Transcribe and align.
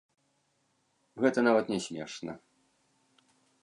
Гэта 1.25 1.39
нават 1.51 1.65
не 1.75 1.79
смешна. 1.89 2.33